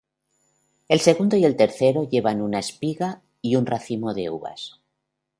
El 0.87 0.99
segundo 0.99 1.37
y 1.37 1.45
el 1.45 1.55
tercero 1.55 2.09
llevan 2.09 2.41
una 2.41 2.57
espiga 2.57 3.21
y 3.39 3.55
un 3.55 3.67
racimo 3.67 4.15
de 4.15 4.31
uvas. 4.31 4.81